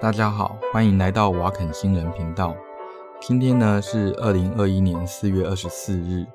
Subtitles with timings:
[0.00, 2.56] 大家好，欢迎来到瓦肯新人频道。
[3.20, 6.26] 今天呢是二零二一年四月二十四日，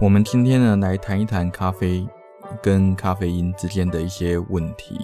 [0.00, 2.06] 我们今天呢来谈一谈咖啡
[2.62, 4.96] 跟咖啡因之间的一些问题。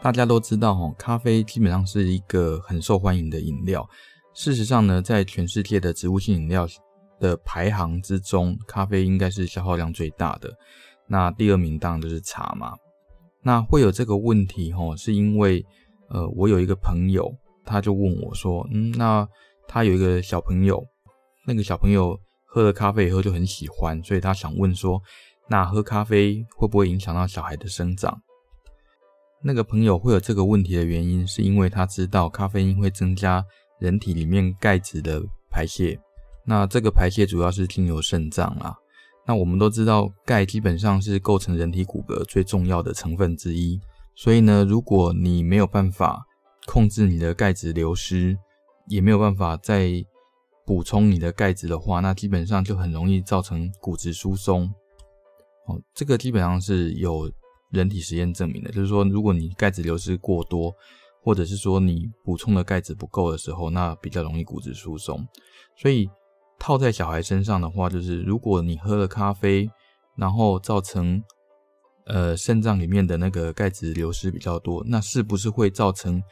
[0.00, 3.86] 大家都知道哈，咖啡基本上是一个很受欢迎的饮料。
[4.32, 6.66] 事实上呢，在全世界的植物性饮料
[7.20, 10.50] 的排行之中，咖啡应该是消耗量最大的。
[11.06, 12.72] 那第二名当然就是茶嘛。
[13.42, 15.62] 那会有这个问题齁，是因为
[16.08, 17.32] 呃，我有一个朋友，
[17.64, 19.26] 他就问我说，嗯，那
[19.66, 20.84] 他有一个小朋友，
[21.46, 25.00] 那个小朋友喝了咖啡以后就很喜欢，所以他想问说，
[25.48, 28.20] 那喝咖啡会不会影响到小孩的生长？
[29.42, 33.44] 那个朋友会有这个问题的原因，是因为他知道咖啡因会增加
[33.78, 36.00] 人体里面钙质的排泄，
[36.46, 38.74] 那这个排泄主要是经由肾脏啊。
[39.26, 43.80] 那我们都知道，钙基本上是构成人体骨骼最重要的成分之一。
[44.14, 46.26] 所以呢，如果你没有办法
[46.66, 48.38] 控制你的钙质流失，
[48.88, 49.90] 也没有办法再
[50.64, 54.72] 补充你的钙质的话，那基本上就很容易造成骨质疏松。
[55.66, 57.30] 哦，这个基本上是有
[57.70, 60.74] 人体实验证明的，就是说，如果你钙质流失过多，
[61.22, 65.26] 或者是说你补充的钙质不够的时候，那比较容易骨质疏松。
[65.76, 66.08] 所以。
[66.56, 69.68] 套在小孩身上的话，就是如果你喝了咖啡，
[70.16, 71.22] 然后造成
[72.06, 76.22] 呃肾脏里面的那个钙质流失比较多，那是不是会造成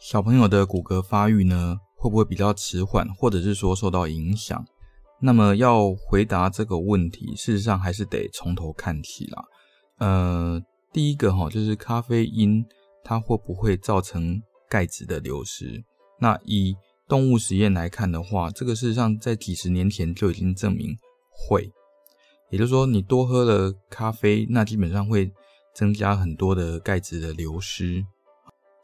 [0.00, 1.76] 小朋友的骨骼发育呢？
[1.96, 4.64] 会不会比较迟缓，或者是说受到影响？
[5.20, 9.44] 那么要回答这个问题，事实上还是得从头看起啦。
[9.98, 10.60] 呃，
[10.92, 12.64] 第一个哈，就是咖啡因
[13.04, 15.84] 它会不会造成钙质的流失？
[16.18, 16.74] 那以
[17.08, 20.96] 动物实验来看的话，这个事实上在几十年前就已经证明
[21.30, 21.70] 会，
[22.52, 25.32] 也就是说，你多喝了咖啡，那基本上会
[25.74, 28.04] 增加很多的钙质的流失。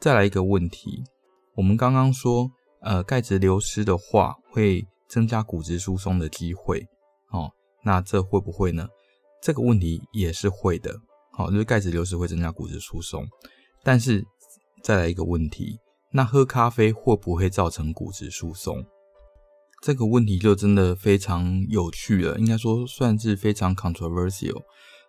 [0.01, 1.05] 再来一个问题，
[1.55, 6.81] 我们刚刚说，呃，钙质流失的话会增加骨质疏松的机会，
[7.31, 7.51] 哦，
[7.85, 8.89] 那这会不会呢？
[9.43, 10.95] 这个问题也是会的，
[11.33, 13.27] 好，就是钙质流失会增加骨质疏松，
[13.83, 14.25] 但是
[14.83, 15.79] 再来一个问题。
[16.11, 18.83] 那喝咖啡会不会造成骨质疏松？
[19.83, 24.63] 这个问题就真的非常有趣了，应该说算是非常 controversial，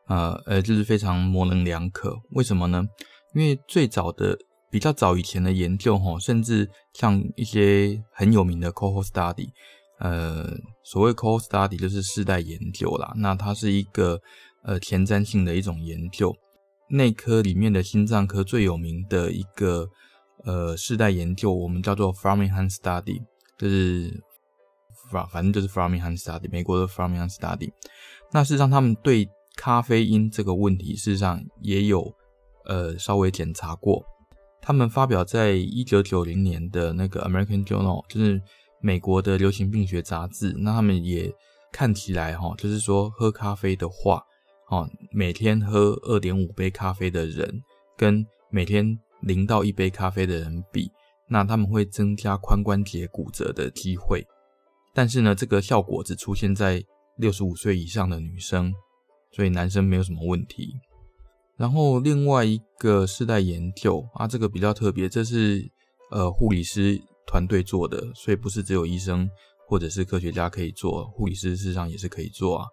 [0.08, 2.16] 呃呃，就是非常模棱两可。
[2.32, 2.84] 为什么呢？
[3.34, 4.38] 因为最早的
[4.72, 9.48] 比较早以前的研究，哈，甚至像一些很有名的 cohort study，
[10.00, 10.50] 呃，
[10.84, 13.14] 所谓 cohort study 就是世代研究啦。
[13.18, 14.20] 那它是一个
[14.64, 16.36] 呃前瞻性的一种研究，
[16.90, 19.88] 内科里面的心脏科最有名的一个。
[20.46, 23.20] 呃，世代研究我们叫做 Framingham Study，
[23.58, 24.24] 就是
[25.10, 27.72] 反正就是 Framingham Study，美国的 Framingham Study。
[28.32, 32.14] 那事实上，他们对咖啡因这个问题，事实上也有
[32.66, 34.04] 呃稍微检查过。
[34.62, 38.40] 他们发表在一九九零年的那个 American Journal，就是
[38.82, 40.54] 美国的流行病学杂志。
[40.60, 41.34] 那他们也
[41.72, 44.22] 看起来哈，就是说喝咖啡的话，
[44.70, 47.62] 哦，每天喝二点五杯咖啡的人，
[47.98, 50.92] 跟每天零到一杯咖啡的人比，
[51.28, 54.24] 那他们会增加髋关节骨折的机会。
[55.00, 56.84] 但是呢，这个效果只出现在
[57.20, 58.74] 六十五岁以上的女生，
[59.32, 60.74] 所以男生没有什么问题。
[61.56, 65.66] 然后另外一个世代研究啊，这个比较特别，这是
[66.12, 69.30] 呃护理师团队做的，所以不是只有医生
[69.70, 72.66] 或者是科学家可以做，护理师事实上也是可以做啊。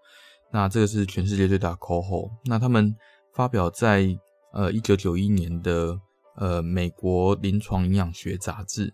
[0.50, 2.92] 那这个是全世界最大的 cohort，那他们
[3.34, 4.04] 发表在
[4.52, 5.96] 呃一九九一年的。
[6.38, 8.92] 呃，美国临床营养学杂志，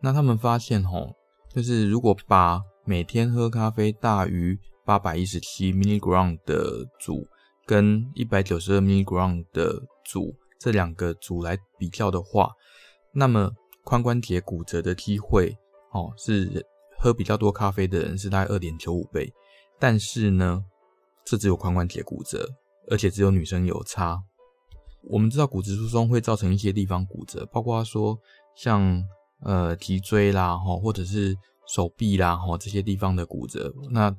[0.00, 1.16] 那他们发现吼，
[1.56, 7.26] 就是如果把每天喝咖啡大于八百一十七 milligram 的组
[7.64, 12.50] 跟一百九十二 milligram 的组这两个组来比较的话，
[13.10, 13.50] 那么
[13.86, 15.56] 髋关节骨折的机会，
[15.92, 16.62] 哦，是
[16.98, 19.32] 喝比较多咖啡的人是大概二点九五倍，
[19.78, 20.62] 但是呢，
[21.24, 22.46] 这只有髋关节骨折，
[22.90, 24.22] 而且只有女生有差。
[25.04, 28.18] 我们知道骨质疏松会造成一些地方骨折，包括说
[28.54, 29.02] 像
[29.42, 31.34] 呃脊椎啦，哈，或者是
[31.68, 33.72] 手臂啦，哈，这些地方的骨折。
[33.90, 34.14] 那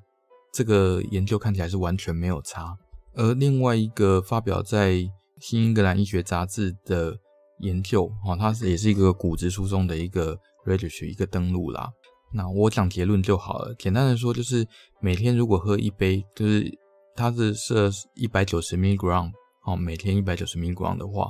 [0.54, 2.78] 这个研究看起来是完全没有差。
[3.14, 4.92] 而另外一个发表在
[5.40, 7.18] 《新英格兰医学杂志》的
[7.60, 11.90] 研究，哈，它是也是一个骨质疏松的一个 registry 一个登录啦。
[12.34, 14.68] 那我讲结论就好了，简单的说就是
[15.02, 16.72] 每天如果喝一杯，就是
[17.16, 19.32] 它是设一百九十 milligram。
[19.66, 21.30] 哦，每天一百九十 milligram 的话，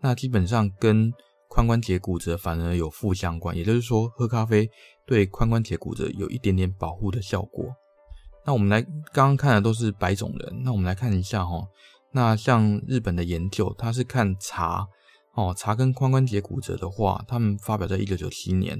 [0.00, 1.12] 那基本上跟
[1.56, 4.68] 髋关节骨折反而有负相关，也就是说，喝咖啡
[5.06, 7.64] 对髋关节骨折有一点点保护的效果。
[8.44, 11.66] 那我们来刚刚看的都是白种人，那我们来看一下哈，
[12.12, 14.86] 那像日本的研究，它是看茶
[15.34, 18.78] 哦，茶跟髋关节骨折的话，他们发表在一九九七年，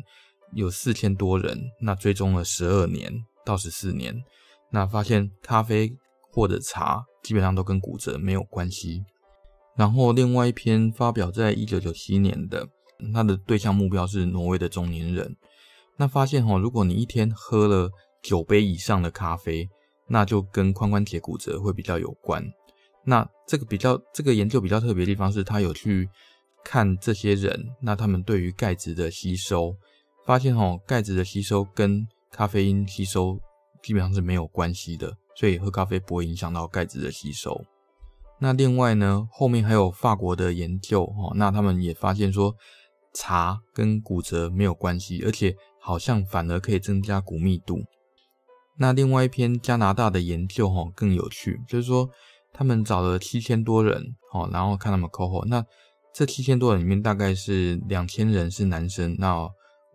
[0.52, 3.11] 有四千多人，那追踪了十二年
[3.43, 4.14] 到十四年，
[4.70, 5.90] 那发现咖啡
[6.31, 9.02] 或者茶基本上都跟骨折没有关系。
[9.76, 12.67] 然后另外一篇发表在一九九七年的，
[13.12, 15.37] 它的对象目标是挪威的中年人，
[15.96, 17.90] 那发现哦，如果你一天喝了
[18.23, 19.69] 九杯以上的咖啡，
[20.08, 22.43] 那就跟髋关节骨折会比较有关。
[23.05, 26.08] 那这个比较，这个研究比较特别的地方是，他有去
[26.64, 29.76] 看这些人，那他们对于钙质的吸收，
[30.25, 33.38] 发现哦，钙质的吸收跟咖啡因吸收
[33.82, 37.62] 基本上是没有关系的，所以喝咖啡不会影响到钙质的吸收。
[38.38, 42.54] 那另外呢，后面还有法国的研究哦，那他们也发现说，
[43.14, 47.78] 茶跟骨折没有关系，而且好像反而可以增加骨密度。
[48.78, 52.10] 那另外一篇加拿大的研究哈更有趣，就是说
[52.52, 55.64] 他们找了七千多人哦，然后看他们 c o h o 那
[56.12, 59.48] 这七千多人里面大概是两千人是男生，那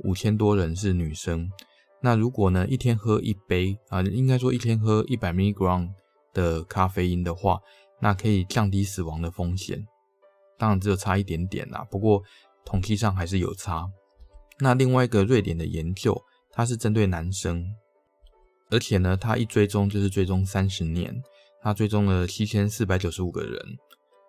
[0.04, 1.48] 五千多人是女生。
[2.02, 5.90] 那如果呢一天喝一杯啊，应该说一天喝一百 milligram
[6.34, 7.60] 的咖啡因的话，
[8.02, 9.88] 那可以降低死亡的风险。
[10.58, 12.22] 当然只有差一点点啦，不过
[12.66, 13.90] 统计上还是有差。
[14.60, 16.22] 那另外一个瑞典的研究，
[16.52, 17.66] 它是针对男生。
[18.70, 21.14] 而且呢，他一追踪就是追踪三十年，
[21.62, 23.60] 他追踪了七千四百九十五个人，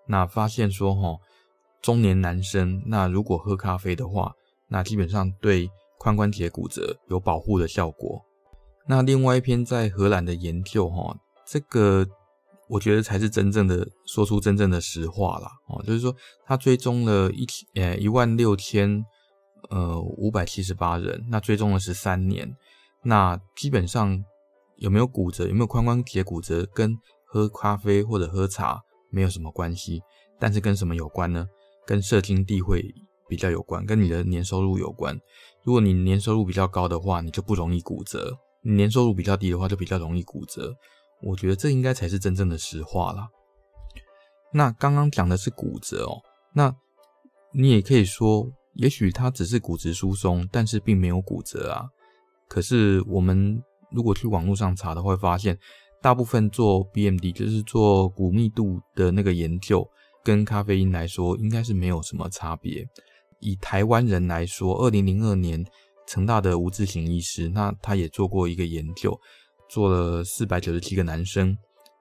[0.08, 1.20] 那发现说，齁，
[1.80, 4.34] 中年男生，那如果喝咖啡的话，
[4.66, 5.70] 那基本上对
[6.00, 8.20] 髋关节骨折有保护的效果。
[8.88, 11.16] 那另外一篇在荷兰的研究，哈，
[11.46, 12.04] 这个
[12.72, 16.14] 我觉得才是真正的说出真正的实话啦，哦，就是说
[16.46, 19.04] 他追踪了一千呃一万六千
[19.70, 22.56] 呃五百七十八人，那追踪了十三年，
[23.04, 24.24] 那基本上。
[24.78, 25.46] 有没有骨折？
[25.46, 26.66] 有没有髋关节骨折？
[26.74, 28.82] 跟喝咖啡或者喝茶
[29.12, 30.00] 没有什么关系，
[30.40, 31.46] 但是跟什么有关呢？
[31.86, 32.82] 跟社经地位
[33.28, 35.16] 比较有关，跟你的年收入有关。
[35.62, 38.18] 如果你年收入比较高的话，你就不容易骨折；
[38.64, 40.74] 你年收入比较低的话，就比较容易骨折。
[41.22, 43.28] 我觉得这应该才是真正的实话啦。
[44.52, 46.20] 那刚刚讲的是骨折哦，
[46.52, 46.74] 那
[47.52, 51.86] 你也可以说，也许它只是骨质疏松，但是并没有骨折啊。
[52.48, 53.62] 可是我们。
[53.94, 55.58] 如果去网络上查的，会发现
[56.00, 59.86] 大部分做 BMD 就是做骨密度的那个研究，
[60.24, 62.88] 跟咖啡因来说应该是没有什么差别。
[63.40, 65.62] 以台湾人来说，二零零二年
[66.06, 69.14] 成大的吴志行医师，那他也做过一个研究，
[69.72, 71.56] 做了四百九十七个男生，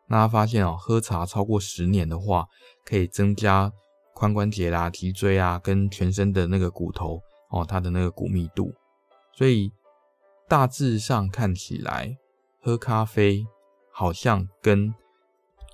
[0.07, 2.45] 那他发现哦，喝茶超过十年的话，
[2.83, 3.71] 可以增加
[4.15, 8.73] 髋关节啦、脊椎啊跟全身的那个骨头哦，它的那个骨密度，
[9.33, 9.71] 所以。
[10.50, 12.18] 大致上看起来，
[12.59, 13.45] 喝咖啡
[13.89, 14.94] 好像跟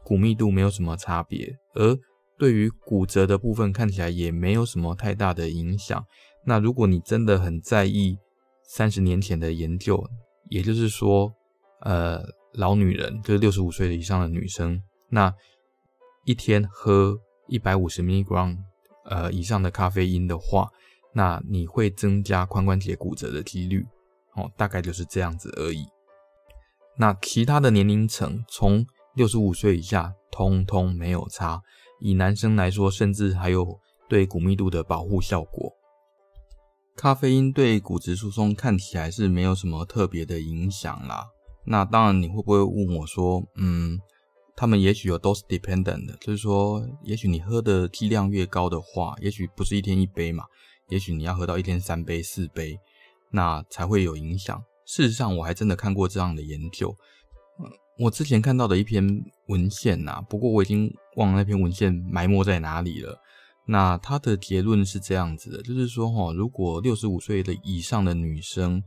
[0.03, 1.97] 骨密度没有什么差别，而
[2.37, 6.05] 对于骨折的部分看起来也没有什么太大的影响。
[6.45, 8.19] 那如果你真的很在意
[8.67, 10.07] 三十年前的研究，
[10.51, 11.33] 也就是说，
[11.81, 15.33] 呃，老女人就是六十五岁以上的女生，那
[16.25, 18.57] 一天喝一百五十 milligram
[19.05, 20.69] 呃以上的咖啡因的话，
[21.13, 23.85] 那你会增加髋关节骨折的几率。
[24.35, 25.85] 哦，大概就是这样子而已。
[26.97, 28.85] 那其他的年龄层，从
[29.15, 31.61] 六十五岁以下，通通没有差。
[31.99, 35.73] 以男生来说，甚至还有对骨密度的保护效果。
[36.95, 41.25] 咖啡因对骨质疏松看起来是没有什么特别的影响啦。
[41.67, 43.99] 那当然，你会不会问我说，嗯，
[44.55, 50.45] 他们也许有 dose dependent，就是说，也许你喝的剂量越高的话，也许不是一天一杯嘛，
[50.89, 52.79] 也许你要喝到一天三杯、四杯。
[53.29, 54.63] 那才会有影响。
[54.85, 56.95] 事实上，我还真的看过这样的研究。
[57.99, 59.05] 我之前看到的一篇
[59.47, 63.19] 文献呐，不过我已经忘了那篇文献埋没在哪里了。
[63.67, 68.81] 那它的结论是这样子的，就是说哈，如果六十五岁的以上的女生，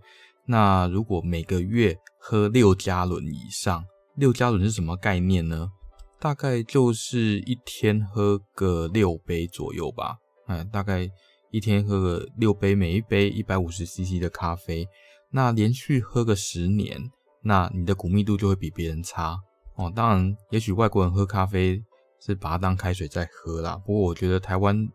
[0.51, 3.85] 那如果每个月喝六加仑以上，
[4.17, 5.71] 六加仑是什么概念呢？
[6.19, 10.17] 大概就是一天喝个六杯左右吧。
[10.49, 11.09] 嗯，大概。
[11.53, 14.87] 一天喝个六杯，每一杯一百五十 CC 的咖啡，
[15.33, 17.11] 那连续喝个十年，
[17.43, 19.37] 那你的骨密度就会比别人差
[19.75, 19.93] 哦。
[19.93, 21.83] 当然，也许外国人喝咖啡
[22.25, 23.77] 是把它当开水在喝啦。
[23.85, 24.89] 不过，我觉得台湾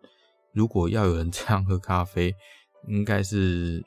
[0.53, 2.33] 如果要有人这样喝咖啡，
[2.87, 3.85] 应该是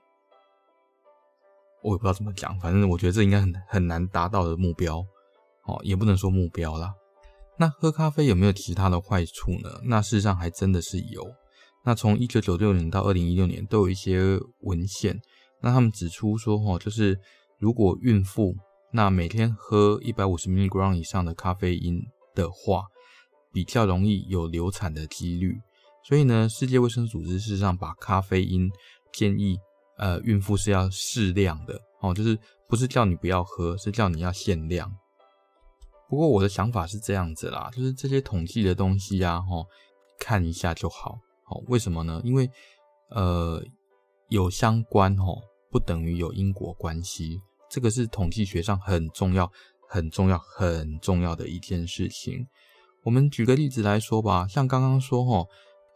[1.82, 4.98] 我也不知道怎么讲，反正我觉得这应该很很难达到的目标
[5.66, 6.92] 哦，也不能说目标啦。
[7.58, 9.80] 那喝咖啡有没有其他的坏处呢？
[9.84, 11.26] 那事实上还真的是有。
[11.84, 15.20] 那从一九九六年到二零一六年都有一些文献，
[15.60, 17.18] 那他们指出说，哈，就是
[17.58, 18.54] 如果孕妇
[18.92, 22.00] 那每天喝一百五十 milligram 以上的咖啡因
[22.34, 22.84] 的话，
[23.52, 25.56] 比较容易有流产的几率。
[26.04, 28.70] 所以呢，世界卫生组织事实上把咖啡因
[29.12, 29.58] 建议
[29.98, 32.38] 呃孕妇是要适量的哦，就是
[32.68, 34.90] 不是叫你不要喝，是叫你要限量。
[36.08, 39.66] 不过我的想法是这样子啦，就是这些统计的东西啊，哦，
[40.18, 41.18] 看一下就好。
[41.50, 42.20] 哦，为什么呢？
[42.24, 42.50] 因为
[43.10, 43.62] 呃
[44.28, 45.36] 有相关哦，
[45.70, 47.38] 不等于有因果关系，
[47.70, 49.50] 这个是统计学上很重要、
[49.88, 52.46] 很重要、很重要的一件事情。
[53.04, 55.46] 我们举个例子来说吧，像刚刚说哦，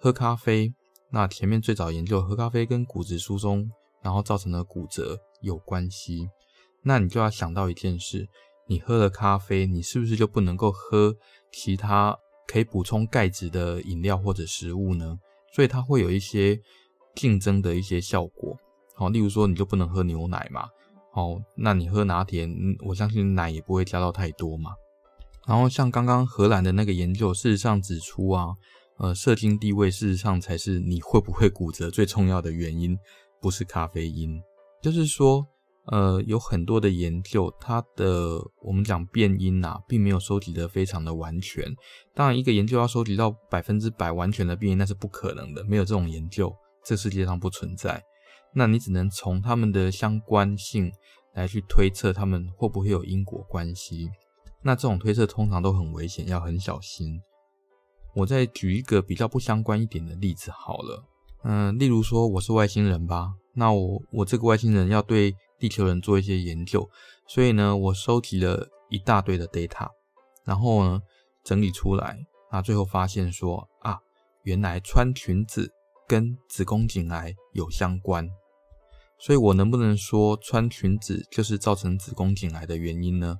[0.01, 0.73] 喝咖啡，
[1.11, 3.71] 那前面最早研究喝咖啡跟骨质疏松，
[4.03, 6.29] 然后造成的骨折有关系，
[6.83, 8.29] 那你就要想到一件事。
[8.69, 11.15] 你喝了咖啡，你是不是就不能够喝
[11.53, 12.17] 其他
[12.47, 15.19] 可以补充钙质的饮料或者食物呢？
[15.53, 16.59] 所以它会有一些
[17.15, 18.57] 竞争的一些效果。
[18.95, 20.69] 好，例如说你就不能喝牛奶嘛。
[21.13, 22.49] 好，那你喝拿铁，
[22.87, 24.71] 我相信奶也不会加到太多嘛。
[25.47, 28.55] 然后像刚刚荷兰的那个研究，事实上指出啊，
[28.99, 32.97] 呃，社经地位事实上才是你会不会骨折最重要的原因，
[33.43, 34.41] 不是咖啡因。
[34.81, 35.47] 就是说。
[35.87, 41.65] 呃，有很多的研究，它的我们讲变因啊，并没有收集的非常的完全。
[42.15, 48.01] 当然，一个研究要收集到百分之百完全的变因，那是不可能的，没有这种研究，这世界上不存在。
[48.55, 50.89] 那你只能从它们的相关性
[51.35, 54.09] 来去推测，它们会不会有因果关系。
[54.63, 57.21] 那这种推测通常都很危险，要很小心。
[58.15, 61.03] 我再举一个比较不相关一点的例子好了，
[61.45, 65.35] 嗯、例如说我是外星人吧，那我我这个外星人要对。
[65.63, 66.91] 地球人做一些研究，
[67.25, 69.87] 所以呢，我收集了一大堆的 data，
[70.45, 71.01] 然后呢，
[71.45, 72.19] 整理出来，
[72.51, 73.97] 啊，最后发现说啊，
[74.43, 75.73] 原来穿裙子
[76.09, 78.29] 跟子宫颈癌有相关，
[79.21, 83.37] 所以我能不能说穿裙子就是造成子宫颈癌的原因呢？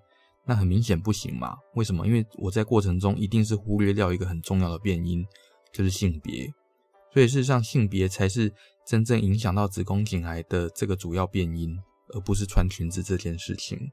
[0.47, 1.57] 那很明显不行嘛。
[1.75, 2.07] 为什么？
[2.07, 5.27] 因为我在过程中一定是忽略掉一个很重要的变因，
[5.73, 6.49] 就是性别，
[7.13, 8.53] 所以事实上性别才是
[8.87, 11.79] 真正影响到子宫颈癌的这个主要变因。
[12.15, 13.91] 而不是穿裙子这件事情，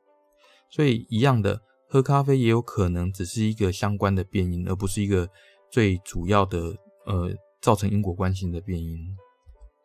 [0.69, 5.29] 所以一样的，喝咖啡也有可能只是一个相关的变因，而不是一个
[5.71, 8.99] 最主要的呃造成因果关系的变因。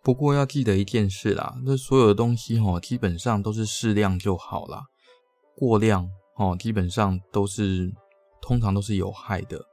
[0.02, 4.82] 不过要记得一件事啦，那所有的东西齁，基本上都是适量就好啦，
[5.54, 7.92] 过量哦，基本上都是
[8.42, 9.64] 通常都是有害的。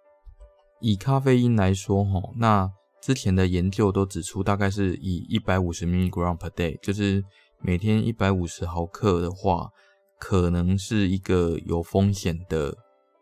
[0.82, 7.24] 以咖啡因来说齁，那之前的研究都指出，大概是以一百五十 migram per day，就是。
[7.64, 9.70] 每天一百五十毫克的话，
[10.18, 12.76] 可能是一个有风险的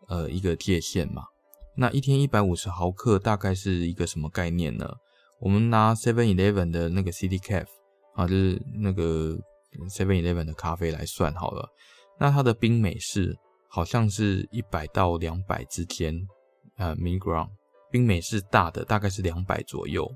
[0.08, 1.24] 呃一个界限嘛。
[1.76, 4.90] 那一天一百五十毫克大概是一个什么概念呢？
[5.40, 7.66] 我们拿 Seven Eleven 的那个 City Cafe
[8.14, 9.38] 啊，就是那个
[9.90, 11.68] Seven Eleven 的咖啡来算好了。
[12.18, 13.36] 那它的冰美式
[13.68, 16.26] 好像是一百到两百之间，
[16.78, 17.50] 呃，milligram。
[17.90, 20.10] 冰美式大的大概是两百左右。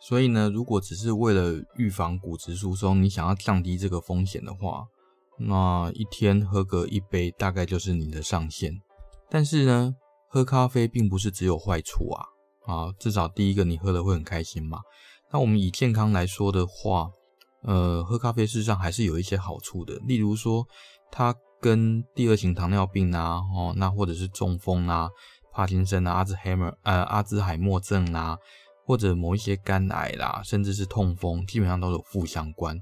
[0.00, 4.84] 所以呢，如果只是为了预防骨质疏松，你想要降低这个风险的话，
[5.38, 8.72] 那一天喝个一杯大概就是你的上限。
[9.30, 9.94] 但是呢，
[10.28, 12.24] 喝咖啡并不是只有坏处啊，
[12.66, 14.80] 啊，至少第一个你喝了会很开心嘛。
[15.32, 17.08] 那我们以健康来说的话，
[17.62, 20.66] 呃，喝咖啡事实上还是有一些好处的，例如说
[21.12, 25.08] 它跟第二型糖尿病啊，哦，那或者是中风啊、
[25.52, 28.38] 帕金森啊、阿兹海默呃阿兹海默症啊。
[28.84, 32.76] 或者某一些肝癌啦，甚至是痛风，基本上都有负相关。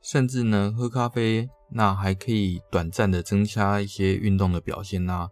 [0.00, 5.28] 甚至呢，喝咖啡那还可以短暂的增加一些运动的表现呐，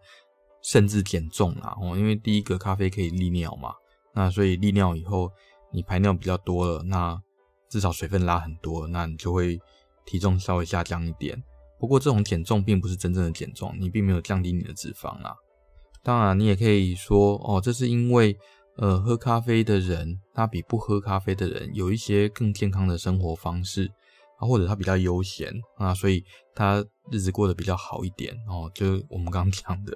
[0.61, 1.73] 甚至减重啦。
[1.81, 3.73] 哦，因为第一个咖啡可以利尿嘛，
[4.13, 5.31] 那所以利尿以后
[5.73, 7.17] 你排尿比较多了，那
[7.71, 9.57] 至少水分拉很多，那你就会
[10.05, 11.41] 体重稍微下降一点。
[11.79, 15.33] 不过这种减重并不是真正的减重，你并没有降低你的脂肪啦。
[16.09, 18.35] 当然，你也可以说哦，这是因为。
[18.81, 23.91] 呃，喝咖啡的人，他比不喝咖啡的人有一些更健康的生活方式
[24.39, 26.23] 啊，或者他比较悠闲啊，所以
[26.55, 28.71] 他日子过得比较好一点哦。
[28.73, 29.93] 就我们刚刚讲的，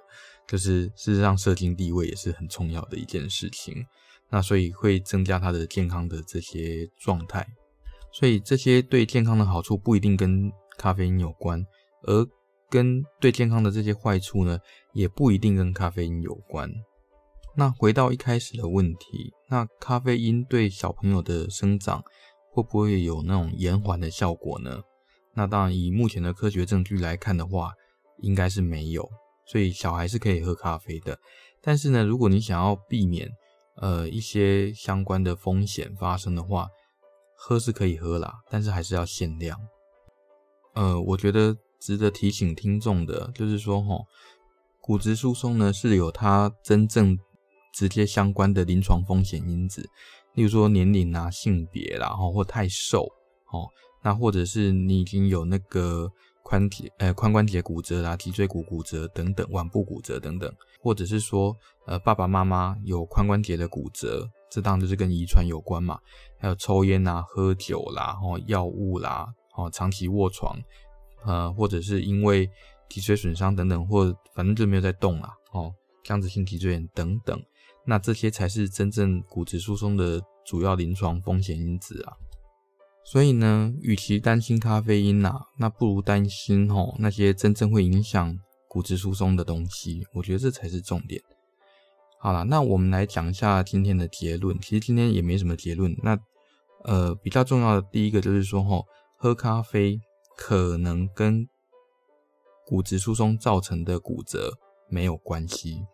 [0.48, 3.86] 就是事实上社经地位也是很重要的一件事情，
[4.28, 7.46] 那所以会增加他的健康的这些状态。
[8.12, 11.64] 所以这些对健康的好处不一定跟咖啡因有关，
[12.02, 12.26] 而
[12.68, 14.58] 跟对健康的这些坏处呢，
[14.92, 16.70] 也不一定跟咖啡因有关。
[17.54, 22.02] 那回到一开始的问题，那咖啡因对小朋友的生长
[22.50, 24.82] 会不会有那种延缓的效果呢？
[25.34, 27.72] 那当然，以目前的科学证据来看的话，
[28.18, 29.08] 应该是没有。
[29.46, 31.18] 所以小孩是可以喝咖啡的。
[31.60, 33.28] 但是呢，如果你想要避免
[33.76, 36.68] 呃一些相关的风险发生的话，
[37.36, 39.58] 喝是可以喝啦，但是还是要限量。
[40.74, 44.04] 呃，我觉得值得提醒听众的就是说，齁，
[44.82, 47.18] 骨质疏松呢是有它真正。
[47.74, 49.80] 直接相关的临床风险因子，
[50.34, 53.04] 例如说年龄啊、性别啦，吼或太瘦，
[53.50, 53.66] 哦，
[54.02, 56.06] 那或者是你已经有那个
[56.44, 65.98] 髋节呃髋关节骨折啦、脊椎骨骨折等等、腕部骨折等等，或者是说呃爸爸妈妈有髋关节的骨折，这当然就是跟遗传有关嘛。
[66.38, 70.60] 还有抽烟啊、喝酒啦、哦药物啦、哦长期卧床，
[71.24, 72.46] 呃或者是因为
[72.92, 75.72] 脊椎损伤等等，或反正就没有在动啦，哦
[76.04, 77.42] 僵直性脊椎炎等等。
[77.86, 82.12] 那这些才是真正骨质疏松的主要临床风险因子啊，
[83.02, 91.22] 所以呢，与其担心咖啡因啊，那不如担心吼那些真正会影响骨质疏松的东西，我觉得这才是重点。
[92.20, 94.58] 好了，那我们来讲一下今天的结论。
[94.60, 95.96] 其实今天也没什么结论。
[96.02, 96.16] 那
[96.84, 98.84] 呃，比较重要的第一个就是说吼，
[99.18, 99.98] 喝咖啡
[100.36, 101.48] 可能跟
[102.66, 105.84] 骨质疏松造成的骨折没有关系。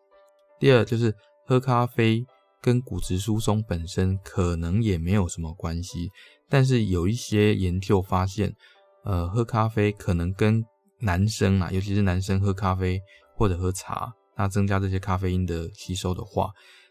[0.59, 1.15] 第二就是。
[1.51, 2.27] 喝咖啡
[2.61, 6.11] 跟骨质疏松本身可能也没有什么关系，
[6.47, 8.55] 但是有一些研究发现，
[9.03, 10.63] 呃，喝咖啡可能跟
[11.01, 13.01] 男生啊，尤其是男生喝咖啡
[13.35, 16.51] 或者喝茶，那增加这些咖啡因的吸收的话，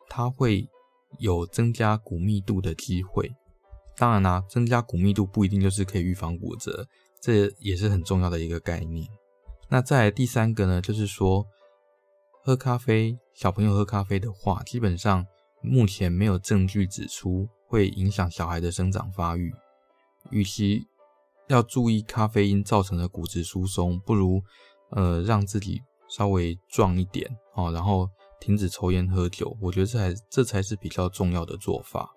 [0.09, 0.67] 它会
[1.19, 3.29] 有增加骨密度的机会。
[3.95, 6.87] 当然啦、增加骨密度不一定就是可以预防骨折，
[7.21, 9.07] 这也是很重要的一个概念。
[9.69, 11.45] 那再来第三个呢，就是说。
[12.43, 15.27] 喝咖啡，小朋友喝咖啡的话，基本上
[15.61, 19.53] 目前没有证据指出会影响小孩的生长发育。
[20.29, 20.87] 与其
[21.47, 24.41] 要注意咖啡因造成的骨质疏松，不如
[24.91, 28.09] 呃让自己稍微壮一点哦，然后
[28.39, 29.53] 停止抽烟喝酒。
[29.59, 32.09] 我觉得这才这才是比较重要的做法。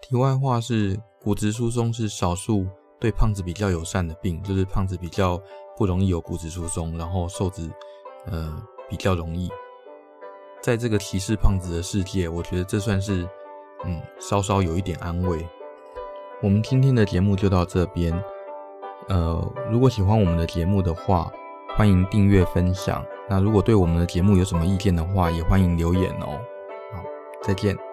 [0.00, 2.66] 题外话是，骨质疏松是少数
[2.98, 5.38] 对胖子比较友善的病，就是胖子比较
[5.76, 7.70] 不容易有骨质疏松，然后瘦子
[8.26, 8.62] 呃。
[8.88, 9.50] 比较容易，
[10.62, 13.28] 在这个歧视胖子的世界，我觉得这算是
[13.84, 15.44] 嗯稍稍有一点安慰。
[16.40, 18.12] 我们今天的节目就到这边，
[19.08, 21.32] 呃，如果喜欢我们的节目的话，
[21.76, 23.04] 欢迎订阅分享。
[23.28, 26.40] 那如果对我们的节目有什么意见的话，也欢迎留言哦。
[26.92, 27.02] 好，
[27.42, 27.85] 再见。